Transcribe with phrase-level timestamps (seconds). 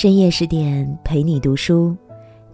[0.00, 1.94] 深夜十点陪你读书，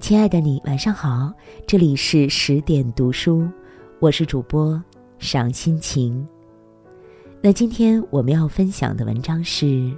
[0.00, 1.32] 亲爱的你晚上好，
[1.64, 3.48] 这里是十点读书，
[4.00, 4.82] 我是主播
[5.20, 6.26] 赏心情。
[7.40, 9.96] 那今天我们要分享的文章是：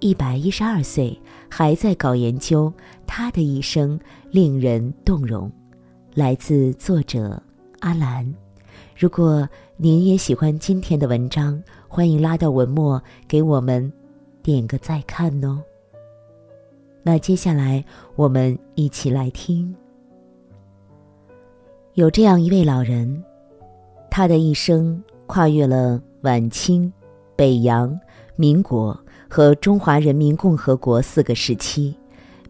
[0.00, 1.20] 一百一十二岁
[1.50, 2.72] 还在搞研究，
[3.06, 5.52] 他的一生令人动容。
[6.14, 7.42] 来自作者
[7.80, 8.26] 阿兰。
[8.96, 9.46] 如果
[9.76, 13.92] 您也喜欢今天的文章，欢迎拉到文末给我们
[14.42, 15.62] 点个再看哦。
[17.02, 17.84] 那接下来
[18.16, 19.74] 我们一起来听。
[21.94, 23.24] 有这样一位老人，
[24.10, 26.92] 他的一生跨越了晚清、
[27.34, 27.98] 北洋、
[28.36, 28.98] 民国
[29.28, 31.96] 和中华人民共和国四个时期，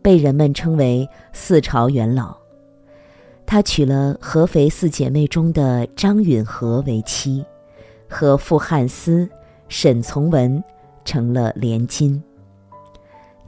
[0.02, 2.36] 被人们称为“四朝元老”。
[3.46, 7.42] 他娶了合肥四姐妹中的张允和为妻，
[8.06, 9.26] 和傅汉思、
[9.68, 10.62] 沈从文
[11.04, 12.22] 成了连襟。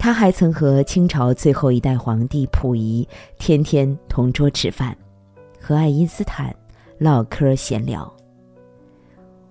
[0.00, 3.06] 他还曾和清朝最后一代皇帝溥仪
[3.38, 4.96] 天天同桌吃饭，
[5.60, 6.56] 和爱因斯坦
[6.96, 8.10] 唠嗑闲聊。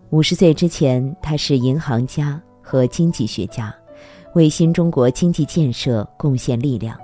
[0.10, 3.72] 五十岁之前，他是银行家和经济学家，
[4.34, 6.98] 为新中国经济建设贡献力量。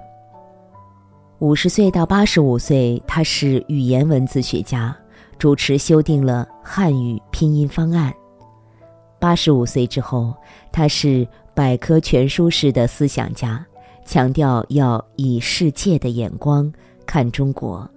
[1.38, 4.98] 五十岁到八十五岁，他是语言文字学家，
[5.38, 8.12] 主持修订了汉语拼音方案。
[9.20, 10.34] 八十五岁之后，
[10.72, 13.66] 他是百科全书式的思想家，
[14.06, 16.70] 强调要以世界的眼光
[17.06, 17.90] 看中国。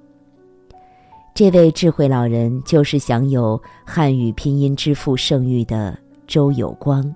[1.34, 7.12] 这位智慧老人就是享有汉语拼音之父盛誉的周有光。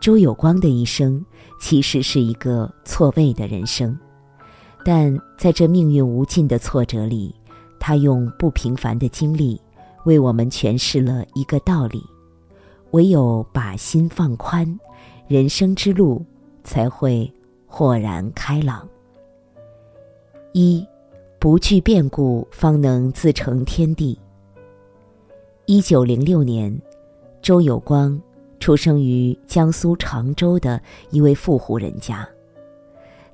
[0.00, 1.24] 周有光的一生
[1.60, 3.98] 其实是一个错位的人生。
[4.84, 7.34] 但在这命运无尽的挫折里，
[7.80, 9.60] 他用不平凡的经历，
[10.04, 12.04] 为我们诠释了一个道理：
[12.92, 14.78] 唯有把心放宽，
[15.26, 16.24] 人生之路
[16.62, 17.32] 才会
[17.66, 18.86] 豁然开朗。
[20.52, 20.86] 一，
[21.38, 24.18] 不惧变故，方能自成天地。
[25.66, 26.78] 一九零六年，
[27.40, 28.20] 周有光
[28.60, 32.28] 出生于江苏常州的一位富户人家。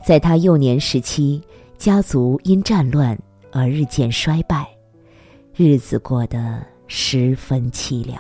[0.07, 1.43] 在他幼年时期，
[1.77, 3.19] 家族因战乱
[3.51, 4.67] 而日渐衰败，
[5.55, 8.19] 日子过得十分凄凉。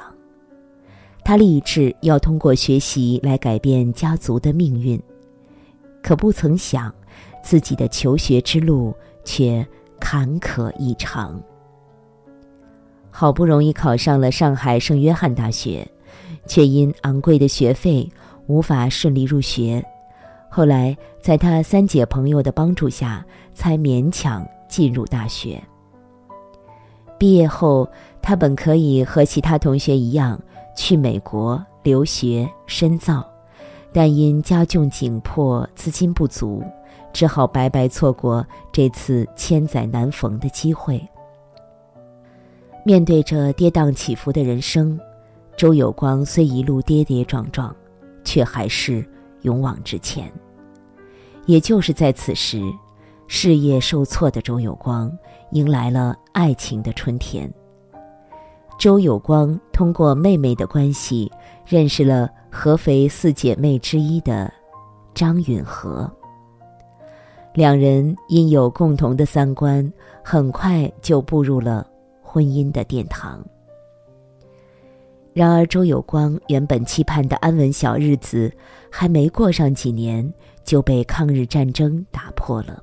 [1.25, 5.00] 他立志要通过学习来改变家族的命运，
[6.03, 6.92] 可不曾想，
[7.42, 8.94] 自己的求学之路
[9.25, 9.64] 却
[10.00, 11.41] 坎坷异常。
[13.10, 15.86] 好不容易考上了上海圣约翰大学，
[16.47, 18.08] 却因昂贵的学费
[18.47, 19.84] 无法顺利入学。
[20.48, 25.62] 后来，在他三姐朋友的帮助下，才勉强进入大学。
[27.19, 27.88] 毕业后，
[28.22, 30.41] 他本可以和其他同学一样
[30.76, 33.25] 去美国留学深造，
[33.92, 36.62] 但因家境紧迫、资金不足，
[37.12, 41.00] 只好白白错过这次千载难逢的机会。
[42.84, 44.98] 面对着跌宕起伏的人生，
[45.56, 47.75] 周有光虽一路跌跌撞撞，
[48.25, 49.04] 却还是。
[49.42, 50.31] 勇往直前。
[51.47, 52.60] 也就是在此时，
[53.26, 55.10] 事业受挫的周有光
[55.52, 57.50] 迎来了爱情的春天。
[58.81, 61.31] 周有光通过妹妹的关系
[61.67, 64.51] 认识了合肥四姐妹之一的
[65.15, 66.11] 张允和，
[67.53, 69.87] 两人因有共同的三观，
[70.25, 71.87] 很快就步入了
[72.23, 73.45] 婚姻的殿堂。
[75.35, 78.51] 然而，周有光原本期盼的安稳小日子，
[78.91, 80.27] 还没过上几年，
[80.65, 82.83] 就被抗日战争打破了。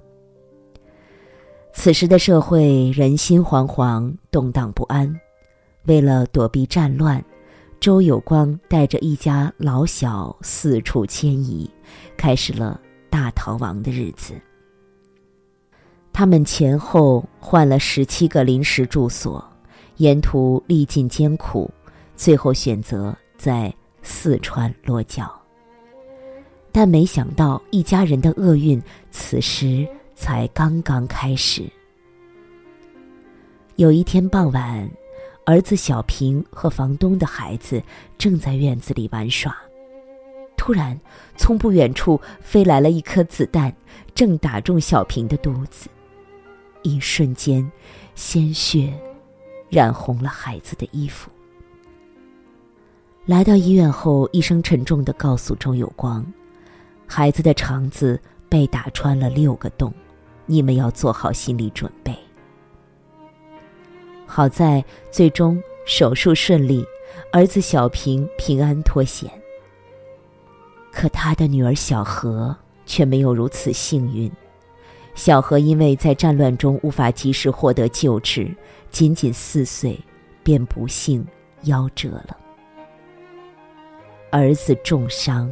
[1.74, 5.12] 此时的社会人心惶惶，动荡不安。
[5.87, 7.23] 为了躲避战乱，
[7.79, 11.69] 周有光带着一家老小四处迁移，
[12.17, 14.33] 开始了大逃亡的日子。
[16.11, 19.43] 他们前后换了十七个临时住所，
[19.97, 21.69] 沿途历尽艰苦。
[22.15, 25.31] 最后选择在四川落脚，
[26.72, 28.81] 但没想到一家人的厄运
[29.11, 31.63] 此时才刚刚开始。
[33.75, 34.90] 有一天傍晚，
[35.47, 37.82] 儿子小平和房东的孩子
[38.17, 39.55] 正在院子里玩耍，
[40.58, 40.99] 突然
[41.38, 43.73] 从不远处飞来了一颗子弹，
[44.14, 45.88] 正打中小平的肚子，
[46.82, 47.72] 一瞬间，
[48.14, 48.94] 鲜血
[49.70, 51.32] 染红了孩子的衣服。
[53.26, 56.26] 来到医院后，医生沉重的告诉周有光
[57.08, 58.20] ：“孩子的肠子
[58.50, 59.93] 被打穿了六个洞，
[60.46, 62.14] 你们要做好心理准备。”
[64.28, 66.85] 好在最终手术顺利，
[67.32, 69.32] 儿子小平平安脱险。
[70.91, 74.32] 可他的女儿小何却没有如此幸运。
[75.16, 78.56] 小何因为在战乱中无法及时获得救治，
[78.91, 80.00] 仅仅四岁，
[80.44, 81.26] 便不幸
[81.64, 82.38] 夭折了。
[84.29, 85.52] 儿子重伤，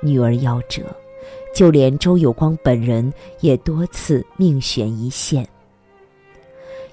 [0.00, 0.84] 女儿夭折，
[1.54, 5.48] 就连周有光本人也多次命悬一线。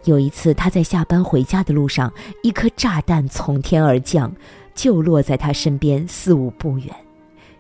[0.07, 2.12] 有一次，他在下班回家的路上，
[2.42, 4.33] 一颗炸弹从天而降，
[4.74, 6.95] 就落在他身边四五步远。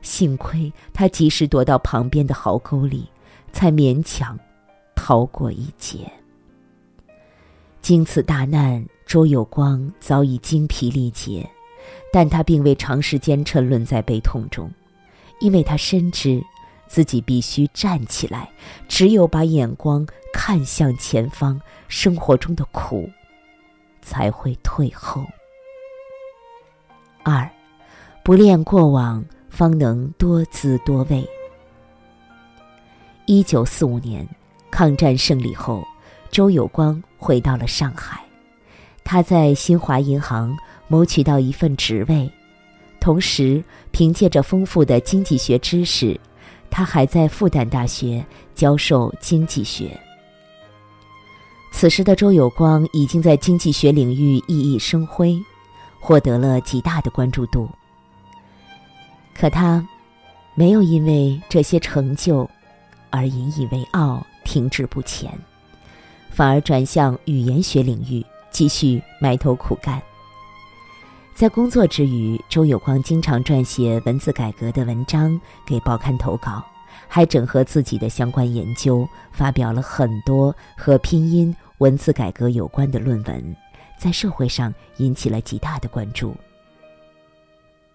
[0.01, 3.09] 幸亏他及时躲到旁边的壕沟里，
[3.51, 4.39] 才勉强
[4.95, 6.09] 逃过一劫。
[7.81, 11.49] 经此大难，周有光早已精疲力竭，
[12.13, 14.71] 但他并未长时间沉沦在悲痛中，
[15.41, 16.41] 因为他深知
[16.87, 18.49] 自己必须站起来，
[18.87, 20.07] 只有把眼光。
[20.33, 23.09] 看向前方，生活中的苦
[24.03, 25.25] 才会退后。
[27.23, 27.49] 二，
[28.23, 31.27] 不恋过往，方能多姿多味。
[33.25, 34.27] 一九四五年，
[34.69, 35.83] 抗战胜利后，
[36.29, 38.23] 周有光回到了上海，
[39.03, 40.55] 他在新华银行
[40.87, 42.31] 谋取到一份职位，
[42.99, 46.19] 同时凭借着丰富的经济学知识，
[46.69, 49.99] 他还在复旦大学教授经济学。
[51.71, 55.39] 此时的周有光已经在经济学领域熠熠生辉，
[55.99, 57.69] 获得了极大的关注度。
[59.35, 59.87] 可他
[60.55, 62.49] 没有因为这些成就
[63.11, 65.31] 而引以为傲、停滞不前，
[66.31, 70.01] 反而转向语言学领域继续埋头苦干。
[71.37, 76.65] 在工作之余，周有光经常撰写文字改革的文章给报刊投稿。
[77.07, 83.55] 还整合自己的相关研究，发表了很多和拼音文字改革有关的论文，
[83.99, 86.35] 在社会上引起了极大的关注。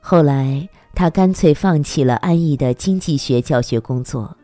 [0.00, 4.36] 后来，他干脆放弃了安逸的经济学教学工作，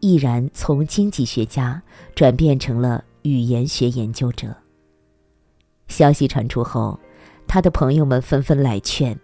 [0.00, 1.82] 毅然从经济学家
[2.14, 4.56] 转变成了语言学研究者。
[5.88, 6.98] 消息传出后，
[7.46, 9.18] 他的朋友们纷纷来劝：“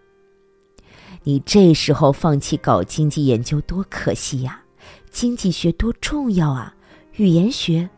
[1.24, 4.62] 你这时候放弃搞经济研究，多可惜呀！”
[5.10, 6.74] 经济学多重要啊！
[7.16, 7.88] 语言学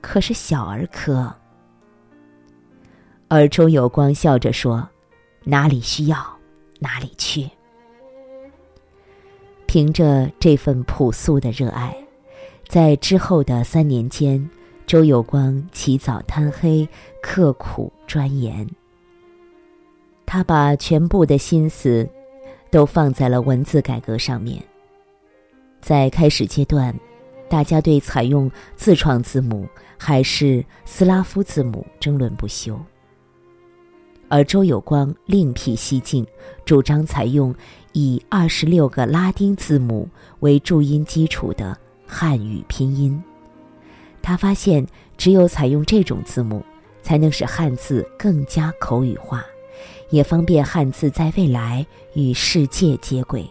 [0.00, 1.34] 可是小儿科。
[3.28, 4.88] 而周有光笑着说
[5.44, 6.38] ：“哪里需要，
[6.78, 7.50] 哪里去。”
[9.66, 11.96] 凭着这份朴素的热爱，
[12.68, 14.50] 在之后的三年间，
[14.86, 16.88] 周有光起早贪黑，
[17.22, 18.66] 刻苦钻研。
[20.32, 22.08] 他把全部的心思
[22.70, 24.62] 都放在了文字改革上面。
[25.82, 26.98] 在开始阶段，
[27.50, 29.68] 大家对采用自创字母
[29.98, 32.80] 还是斯拉夫字母争论不休。
[34.28, 36.26] 而周有光另辟蹊径，
[36.64, 37.54] 主张采用
[37.92, 40.08] 以二十六个拉丁字母
[40.40, 41.76] 为注音基础的
[42.06, 43.22] 汉语拼音。
[44.22, 44.86] 他发现，
[45.18, 46.64] 只有采用这种字母，
[47.02, 49.44] 才能使汉字更加口语化，
[50.12, 53.44] 也方便汉字在未来与世界接轨。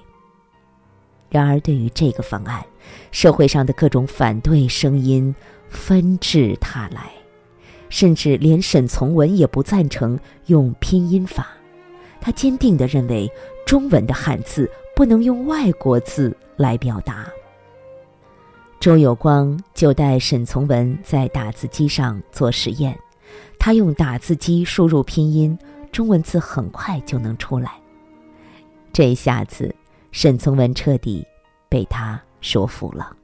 [1.30, 2.63] 然而，对于这个方案，
[3.12, 5.34] 社会上的各种反对声音
[5.69, 7.12] 纷至沓来，
[7.90, 11.48] 甚至连沈从文也不赞成用拼音法。
[12.19, 13.31] 他坚定地认为，
[13.66, 17.25] 中文的汉字不能用外国字来表达。
[18.80, 22.98] 周有光就带沈从文在打字机上做实验，
[23.58, 25.58] 他用打字机输入拼音，
[25.91, 27.74] 中文字很快就能出来。
[28.93, 29.74] 这下子。
[30.13, 31.25] 沈从文彻底
[31.69, 33.15] 被他说服了。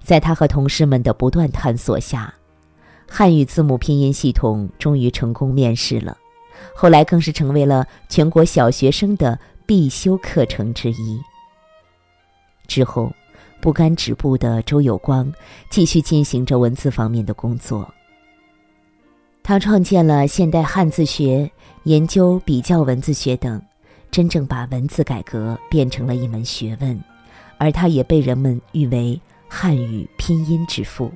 [0.00, 2.32] 在他和同事们的不断探索下，
[3.08, 6.16] 汉语字母拼音系统终于成功面世了。
[6.76, 11.20] 后来更是成为了全国小学生的必修课程之一。
[12.68, 13.12] 之后，
[13.60, 15.32] 不甘止步的周有光
[15.70, 17.92] 继续进行着文字方面的工作。
[19.46, 21.48] 他创建了现代汉字学、
[21.82, 23.60] 研究比较文字学等。
[24.10, 26.98] 真正把文字改革变成了一门学问，
[27.58, 31.12] 而他也被人们誉为汉语拼音之父。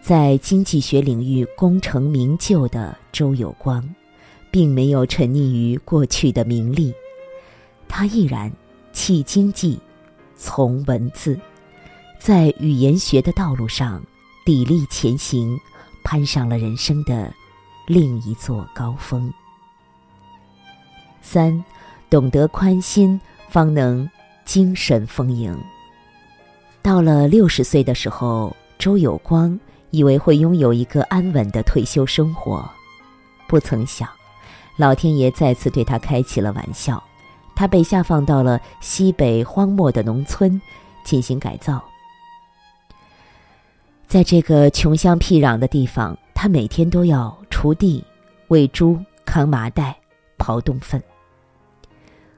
[0.00, 3.82] 在经济学领域功成名就的周有光，
[4.50, 6.94] 并没有沉溺于过去的名利，
[7.88, 8.52] 他毅然
[8.92, 9.80] 弃经济，
[10.36, 11.36] 从文字，
[12.20, 14.04] 在语言学的道路上
[14.44, 15.58] 砥砺前行，
[16.04, 17.32] 攀上了人生的
[17.86, 19.32] 另一座高峰。
[21.20, 21.64] 三，
[22.10, 24.08] 懂得宽心，方能
[24.44, 25.56] 精神丰盈。
[26.82, 29.58] 到了六十岁的时候，周有光
[29.90, 32.68] 以为会拥有一个安稳的退休生活，
[33.46, 34.08] 不曾想，
[34.76, 37.02] 老天爷再次对他开起了玩笑。
[37.54, 40.60] 他被下放到了西北荒漠的农村，
[41.04, 41.84] 进行改造。
[44.12, 48.04] 在这个穷乡僻壤的地方，他每天都要锄地、
[48.48, 49.98] 喂猪、扛麻袋、
[50.36, 51.02] 刨洞粪。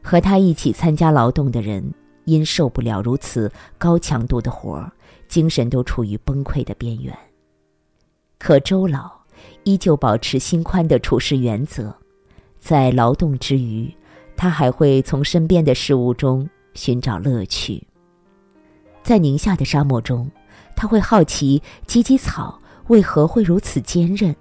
[0.01, 1.93] 和他一起参加劳动的人，
[2.27, 4.93] 因受不了如此高强度的活儿，
[5.27, 7.13] 精神都处于崩溃的边缘。
[8.39, 9.11] 可周老
[9.65, 11.93] 依旧保持心宽的处事原则，
[12.61, 13.93] 在劳动之余，
[14.37, 17.85] 他还会从身边的事物中寻找乐趣。
[19.03, 20.31] 在宁夏的沙漠中，
[20.77, 24.35] 他会好奇芨芨草为何会如此坚韧；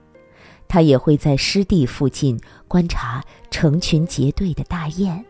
[0.67, 5.23] 他也会在湿地附近观察成群结队的大雁。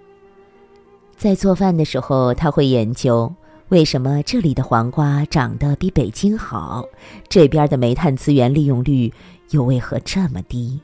[1.15, 3.33] 在做饭的时候，他会研究
[3.69, 6.85] 为什么这里的黄瓜长得比北京好，
[7.29, 9.13] 这边的煤炭资源利用率
[9.51, 10.79] 又为何这么低。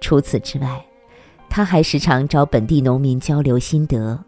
[0.00, 0.84] 除此之外，
[1.48, 4.22] 他还时常找本地农民交流心得，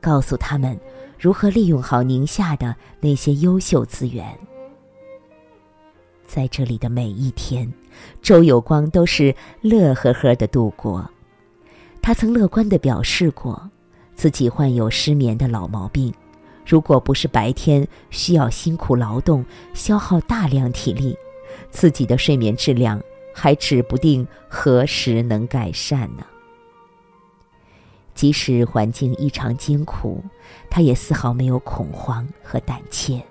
[0.00, 0.78] 告诉他们
[1.18, 4.26] 如何利用好宁夏的那些优秀资源。
[6.26, 7.72] 在这里的每一天，
[8.22, 11.10] 周有光都是乐呵呵的度过。
[12.00, 13.70] 他曾乐观的表示过。
[14.14, 16.12] 自己患有失眠的老毛病，
[16.66, 19.44] 如果不是白天需要辛苦劳动，
[19.74, 21.16] 消耗大量体力，
[21.70, 23.00] 自己的睡眠质量
[23.32, 26.26] 还指不定何时能改善呢。
[28.18, 30.20] 即使环境异常艰苦，
[30.68, 33.22] 他也丝毫没有恐慌和胆怯，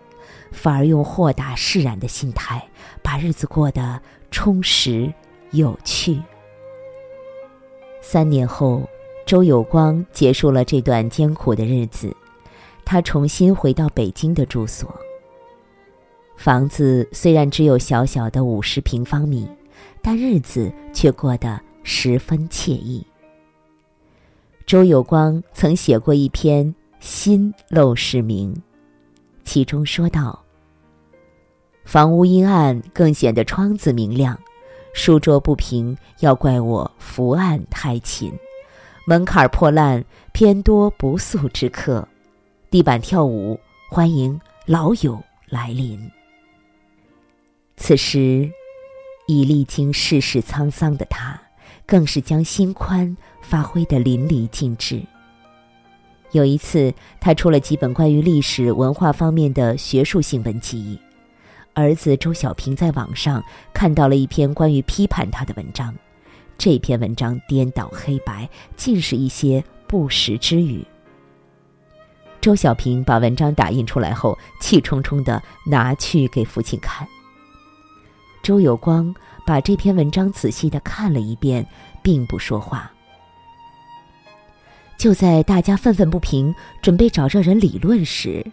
[0.53, 2.65] 反而用豁达释然的心态，
[3.01, 4.01] 把日子过得
[4.32, 5.13] 充实
[5.51, 6.22] 有趣。
[8.01, 8.88] 三年后。
[9.25, 12.15] 周有光结束了这段艰苦的日子，
[12.86, 14.89] 他重新回到北京的住所。
[16.38, 19.46] 房子虽然只有小小的五十平方米，
[20.01, 23.06] 但日子却过得十分惬意。
[24.67, 26.65] 周有光曾写过一篇
[27.00, 28.53] 《新陋室铭》，
[29.45, 30.43] 其中说道
[31.86, 34.36] ：“房屋阴暗，更显得窗子明亮；
[34.93, 38.29] 书桌不平，要怪我伏案太勤。”
[39.07, 42.05] 门槛破烂，偏多不速之客；
[42.69, 43.57] 地板跳舞，
[43.89, 45.97] 欢迎老友来临。
[47.77, 48.51] 此时，
[49.27, 51.39] 已历经世事沧桑的他，
[51.88, 55.01] 更是将心宽发挥得淋漓尽致。
[56.32, 61.00] 有一次，他出了几本关于历史文化方面的学术性文集，
[61.74, 63.41] 儿子周小平在网上
[63.74, 65.96] 看到了一篇关于批判他的文章。
[66.58, 70.86] 这篇文章颠倒黑白，尽是一些不实之语。
[72.41, 77.08] 周小平把文章打印出来后，气冲冲的拿去给父亲看。
[78.47, 79.13] 周有光
[79.45, 81.67] 把这篇文章仔细的看了一遍，
[82.01, 82.89] 并不说话。
[84.97, 88.49] 就在大家愤愤不平，准备找这人理论时，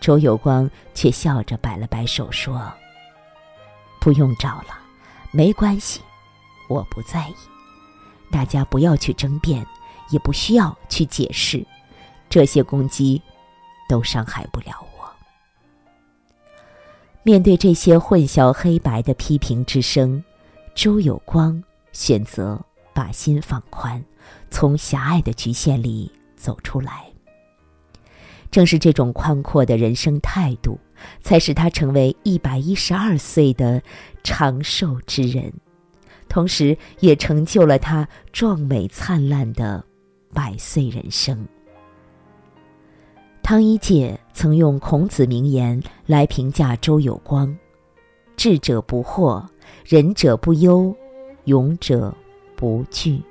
[0.00, 2.72] 周有光却笑着摆了摆手说
[4.00, 4.78] ：“不用找了，
[5.32, 6.00] 没关系。”
[6.66, 7.34] 我不在意，
[8.32, 9.66] 大家不要去争辩，
[10.08, 11.62] 也不需要去解释，
[12.30, 13.20] 这些攻击
[13.86, 14.95] 都伤害不了我。
[17.26, 20.22] 面对这些混淆黑白的批评之声，
[20.76, 22.64] 周有光选择
[22.94, 24.00] 把心放宽，
[24.48, 27.04] 从狭隘的局限里走出来。
[28.48, 30.78] 正是这种宽阔的人生态度，
[31.20, 33.82] 才使他成为一百一十二岁的
[34.22, 35.52] 长寿之人。
[36.28, 39.84] 同时，也成就了他壮美灿烂的
[40.32, 41.44] 百岁人生。
[43.46, 47.56] 汤一介曾用孔子名言来评价周有光
[48.36, 49.40] ：“智者不惑，
[49.84, 50.92] 仁者不忧，
[51.44, 52.12] 勇者
[52.56, 53.22] 不惧。”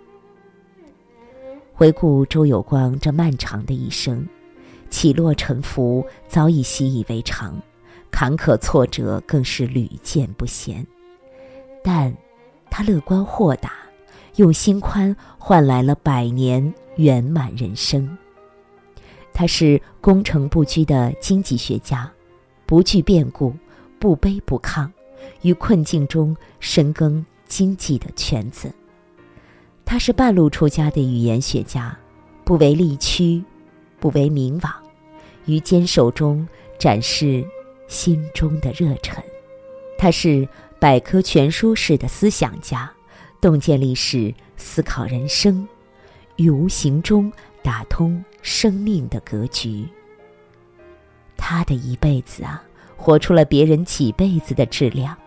[1.76, 4.26] 回顾周有光这漫长的一生，
[4.90, 7.54] 起落沉浮早已习以为常，
[8.10, 10.88] 坎坷挫折更是屡见不鲜，
[11.84, 12.16] 但。
[12.70, 13.74] 他乐观豁达，
[14.38, 18.18] 用心宽换来了百年圆满人生。
[19.36, 22.10] 他是攻城不居的经济学家，
[22.66, 23.54] 不惧变故，
[24.00, 24.90] 不卑不亢，
[25.42, 28.74] 于困境中深耕经济的圈子。
[29.84, 31.96] 他是半路出家的语言学家，
[32.46, 33.44] 不为利趋，
[34.00, 34.74] 不为名望，
[35.46, 36.48] 于坚守中
[36.80, 37.46] 展示
[37.88, 39.24] 心中的热忱。
[39.98, 40.48] 他是。
[40.78, 42.92] 百科全书式的思想家，
[43.40, 45.66] 洞见历史，思考人生，
[46.36, 47.32] 于无形中
[47.66, 49.88] 打通生命的格局。
[51.36, 52.62] 他的一辈子啊，
[52.96, 55.18] 活出了别人几辈子的质量。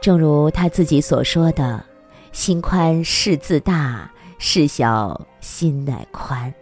[0.00, 1.84] 正如他自己所说的
[2.30, 4.08] ：“心宽事自大，
[4.38, 6.54] 事小心乃宽。”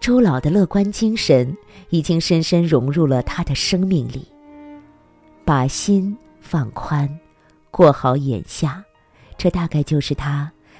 [0.00, 1.56] 周老的乐观精神
[1.90, 4.26] 已经深深融入了他的生命里。
[5.44, 7.20] 把心放宽，
[7.70, 8.84] 过好眼下，
[9.38, 10.50] 这大概就是他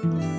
[0.00, 0.37] thank you.